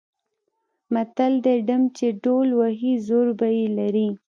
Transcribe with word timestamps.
متل 0.93 1.33
دی: 1.45 1.57
ډم 1.67 1.83
چې 1.97 2.07
ډول 2.23 2.49
وهي 2.59 2.93
زور 3.07 3.27
به 3.39 3.47
یې 3.57 3.67
لري. 3.77 4.07